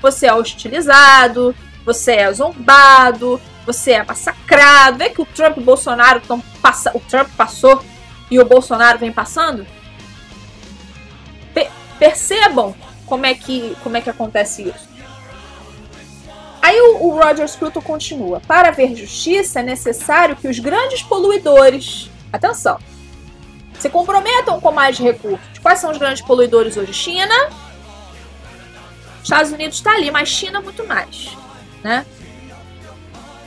[0.00, 4.98] Você é hostilizado, você é zombado, você é massacrado.
[4.98, 6.96] Vê que o Trump e o Bolsonaro estão passando.
[6.96, 7.82] O Trump passou
[8.30, 9.66] e o Bolsonaro vem passando.
[11.52, 11.68] Pe
[11.98, 12.74] percebam
[13.06, 14.88] como é que como é que acontece isso.
[16.60, 18.40] Aí o, o Roger Scruton continua.
[18.40, 22.78] Para haver justiça é necessário que os grandes poluidores, atenção,
[23.78, 25.58] se comprometam com mais recursos.
[25.62, 26.94] Quais são os grandes poluidores hoje?
[26.94, 27.34] China,
[29.24, 31.34] Estados Unidos está ali, mas China muito mais
[31.84, 32.06] né?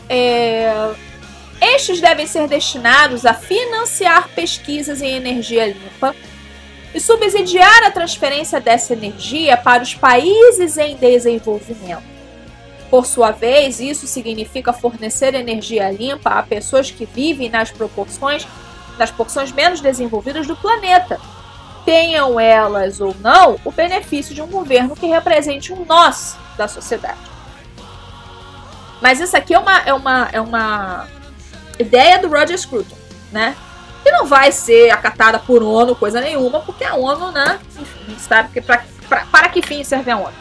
[0.07, 0.93] É,
[1.59, 6.15] estes devem ser destinados a financiar pesquisas em energia limpa
[6.93, 12.03] e subsidiar a transferência dessa energia para os países em desenvolvimento.
[12.89, 18.47] Por sua vez, isso significa fornecer energia limpa a pessoas que vivem nas proporções
[18.97, 21.19] nas porções menos desenvolvidas do planeta,
[21.87, 27.17] tenham elas ou não o benefício de um governo que represente um nós da sociedade.
[29.01, 31.07] Mas isso aqui é uma, é uma, é uma
[31.79, 32.97] ideia do Roger Scruton,
[33.31, 33.55] né?
[34.03, 37.57] Que não vai ser acatada por ONU, coisa nenhuma, porque a ONU, né?
[37.79, 40.33] Enfim, sabe que pra, pra, para que fim serve a ONU.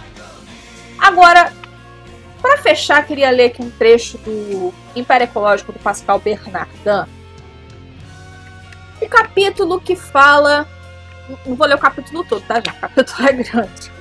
[0.98, 1.52] Agora,
[2.42, 7.08] para fechar, queria ler aqui um trecho do Império Ecológico do Pascal Bernardin.
[9.00, 10.66] O capítulo que fala.
[11.44, 12.60] Não vou ler o capítulo todo, tá?
[12.60, 13.96] Já, o capítulo é grande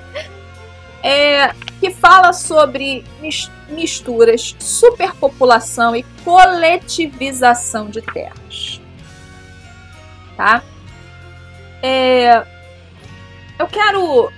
[1.05, 3.05] é, que fala sobre
[3.69, 8.82] misturas, superpopulação e coletivização de terras.
[10.36, 10.63] Tá?
[11.84, 12.43] É,
[13.59, 14.32] eu quero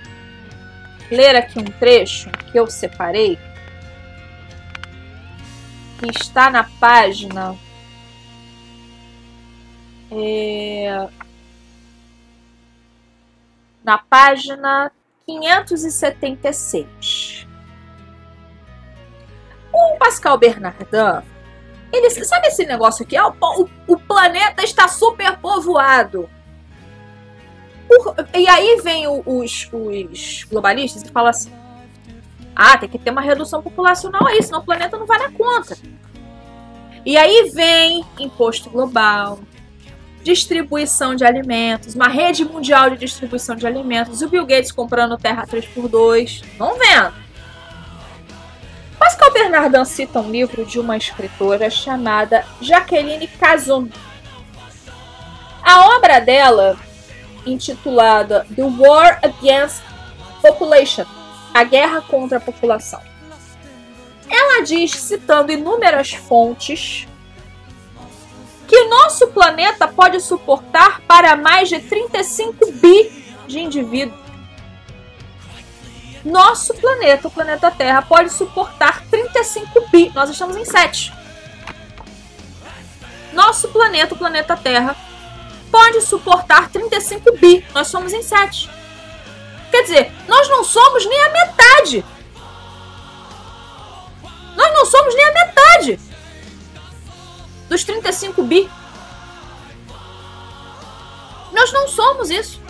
[1.10, 3.38] ler aqui um trecho que eu separei,
[5.98, 7.56] que está na página.
[10.10, 11.08] É,
[13.88, 14.92] na página
[15.26, 17.48] 576.
[19.72, 21.24] O Pascal Bernardin,
[21.90, 23.18] ele sabe esse negócio aqui?
[23.18, 26.28] o, o, o planeta está super povoado.
[28.36, 31.50] e aí vem os, os globalistas e falam assim:
[32.54, 35.78] Ah, tem que ter uma redução populacional aí, senão o planeta não vai na conta.
[37.06, 39.38] E aí vem imposto global,
[40.22, 45.46] distribuição de alimentos, uma rede mundial de distribuição de alimentos, o Bill Gates comprando terra
[45.46, 46.44] 3x2.
[46.58, 47.14] Vão vendo.
[48.98, 53.88] Pascal Bernardin cita um livro de uma escritora chamada Jacqueline Cazon.
[55.62, 56.76] A obra dela,
[57.46, 59.82] intitulada The War Against
[60.42, 61.06] Population,
[61.54, 63.00] a guerra contra a população.
[64.30, 67.07] Ela diz, citando inúmeras fontes,
[68.68, 73.10] que o nosso planeta pode suportar para mais de 35 bi
[73.46, 74.20] de indivíduos.
[76.22, 80.12] Nosso planeta, o planeta Terra, pode suportar 35 bi.
[80.14, 81.14] Nós estamos em 7.
[83.32, 84.94] Nosso planeta, o planeta Terra,
[85.72, 87.64] pode suportar 35 bi.
[87.74, 88.68] Nós somos em 7.
[89.70, 92.04] Quer dizer, nós não somos nem a metade.
[94.54, 96.07] Nós não somos nem a metade
[97.68, 98.68] dos 35 bi.
[101.52, 102.60] Nós não somos isso.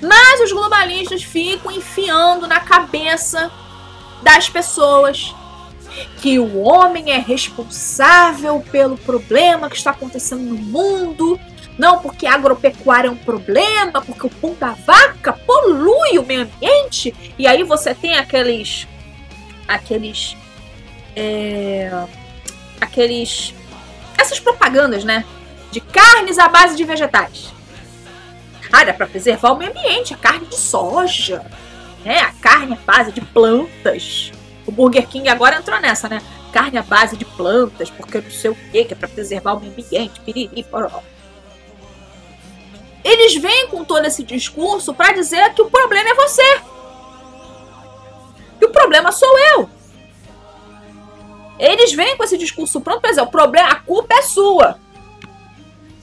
[0.00, 3.50] Mas os globalistas ficam enfiando na cabeça
[4.22, 5.34] das pessoas
[6.18, 11.38] que o homem é responsável pelo problema que está acontecendo no mundo.
[11.76, 16.42] Não porque a agropecuária é um problema, porque o pão da vaca polui o meio
[16.42, 17.14] ambiente.
[17.38, 18.86] E aí você tem aqueles.
[19.66, 20.36] aqueles.
[21.14, 21.90] É,
[22.80, 23.54] aqueles
[24.18, 25.24] essas propagandas, né?
[25.70, 27.52] De carnes à base de vegetais.
[28.72, 31.44] Ah, dá para preservar o meio ambiente, a carne de soja,
[32.04, 32.20] né?
[32.20, 34.32] A carne à base de plantas.
[34.66, 36.20] O Burger King agora entrou nessa, né?
[36.52, 39.60] Carne à base de plantas, porque não sei o que, que é para preservar o
[39.60, 41.02] meio ambiente, piriri, poró.
[43.04, 46.60] Eles vêm com todo esse discurso para dizer que o problema é você.
[48.58, 49.70] Que o problema sou eu.
[51.58, 54.78] Eles vêm com esse discurso pronto para dizer: o problema, a culpa é sua.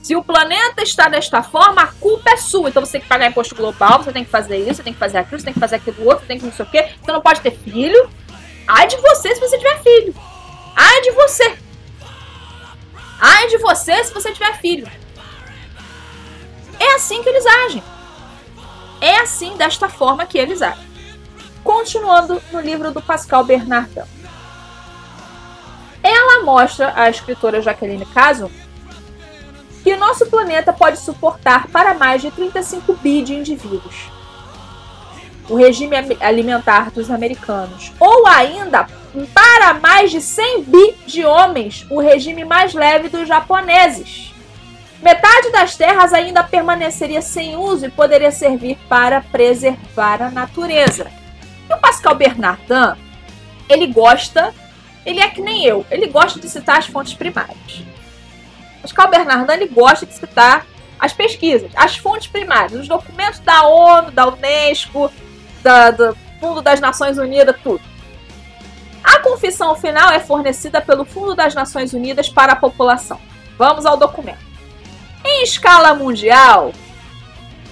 [0.04, 2.70] Se o planeta está desta forma, a culpa é sua.
[2.70, 5.00] Então você tem que pagar imposto global, você tem que fazer isso, você tem que
[5.00, 6.90] fazer aquilo, você tem que fazer aquilo outro, você tem que não sei o quê.
[7.02, 8.08] Você não pode ter filho.
[8.68, 10.16] Ai de você se você tiver filho.
[10.76, 11.58] Ai de você.
[13.20, 14.88] Ai de você se você tiver filho.
[16.80, 17.84] É assim que eles agem.
[19.02, 20.86] É assim, desta forma que eles agem.
[21.64, 24.15] Continuando no livro do Pascal Bernardin.
[26.06, 28.52] Ela mostra, a escritora Jacqueline Caso,
[29.84, 34.12] que o nosso planeta pode suportar para mais de 35 bi de indivíduos.
[35.50, 37.92] O regime alimentar dos americanos.
[38.00, 38.88] Ou ainda,
[39.34, 44.32] para mais de 100 bi de homens, o regime mais leve dos japoneses.
[45.02, 51.08] Metade das terras ainda permaneceria sem uso e poderia servir para preservar a natureza.
[51.68, 52.96] E o Pascal Bernardin,
[53.68, 54.54] ele gosta
[55.06, 55.86] ele é que nem eu.
[55.92, 57.84] Ele gosta de citar as fontes primárias.
[58.82, 59.10] Pascal
[59.54, 60.66] ele gosta de citar
[61.00, 65.12] as pesquisas, as fontes primárias, os documentos da ONU, da Unesco,
[65.62, 67.82] da, do Fundo das Nações Unidas, tudo.
[69.04, 73.20] A confissão final é fornecida pelo Fundo das Nações Unidas para a população.
[73.58, 74.46] Vamos ao documento.
[75.24, 76.72] Em escala mundial,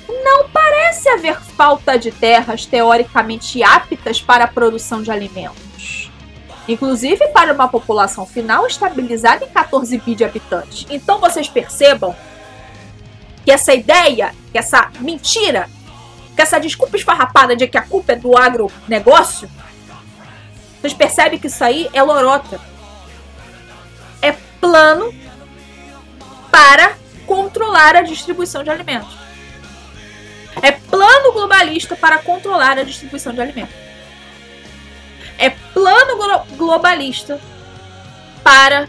[0.07, 5.62] não parece haver falta de terras teoricamente aptas para a produção de alimentos
[6.67, 10.85] inclusive para uma população final estabilizada em 14 bi de habitantes.
[10.89, 12.15] Então vocês percebam
[13.43, 15.69] que essa ideia, que essa mentira,
[16.35, 19.49] que essa desculpa esfarrapada de que a culpa é do agronegócio,
[20.79, 22.59] vocês percebem que isso aí é lorota.
[24.21, 25.13] É plano
[26.49, 26.95] para
[27.25, 29.17] controlar a distribuição de alimentos.
[30.61, 33.92] É plano globalista para controlar a distribuição de alimentos
[35.37, 36.17] é plano
[36.55, 37.39] globalista
[38.43, 38.87] para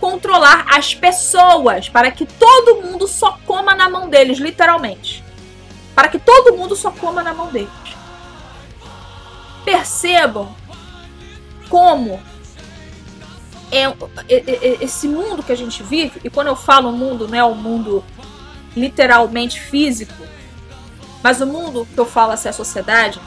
[0.00, 5.24] controlar as pessoas, para que todo mundo só coma na mão deles, literalmente.
[5.94, 7.68] Para que todo mundo só coma na mão deles.
[9.64, 10.54] Percebam
[11.68, 12.20] como
[13.70, 13.94] é, é,
[14.28, 17.44] é, é esse mundo que a gente vive, e quando eu falo mundo, não é
[17.44, 18.04] o mundo
[18.76, 20.14] literalmente físico,
[21.22, 23.20] mas o mundo que eu falo assim, a sociedade,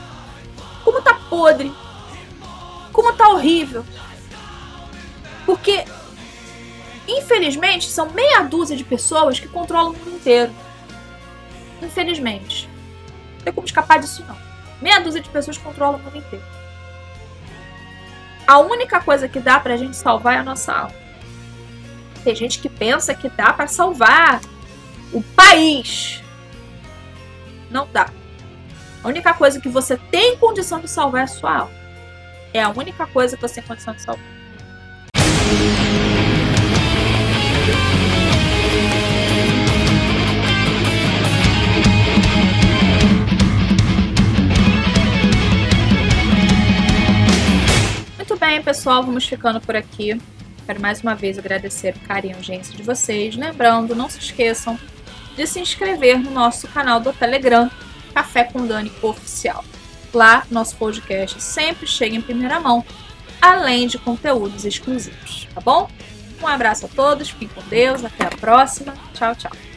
[0.84, 1.72] como tá podre,
[3.02, 3.84] como tá horrível.
[5.44, 5.86] Porque,
[7.08, 10.54] infelizmente, são meia dúzia de pessoas que controlam o mundo inteiro.
[11.82, 12.70] Infelizmente.
[13.38, 14.38] Não tem como escapar disso, não.
[14.80, 16.46] Meia dúzia de pessoas controlam o mundo inteiro.
[18.46, 20.96] A única coisa que dá pra gente salvar é a nossa alma.
[22.24, 24.42] Tem gente que pensa que dá para salvar
[25.12, 26.22] o país.
[27.72, 28.12] Não dá.
[29.04, 31.81] A única coisa que você tem condição de salvar é a sua alma.
[32.54, 34.26] É a única coisa que você tem condição de salvar.
[48.18, 50.22] Muito bem, pessoal, vamos ficando por aqui.
[50.66, 53.36] Quero mais uma vez agradecer o carinho e urgência de vocês.
[53.36, 54.78] Lembrando, não se esqueçam
[55.36, 57.72] de se inscrever no nosso canal do Telegram,
[58.14, 59.64] Café com Dani Oficial.
[60.14, 62.84] Lá, nosso podcast sempre chega em primeira mão,
[63.42, 65.90] além de conteúdos exclusivos, tá bom?
[66.42, 68.94] Um abraço a todos, fiquem com Deus, até a próxima.
[69.14, 69.71] Tchau, tchau.